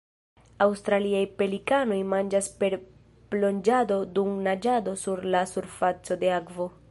[0.65, 2.77] Aŭstraliaj pelikanoj manĝas per
[3.35, 6.71] plonĝado dum naĝado sur la surfaco de akvo.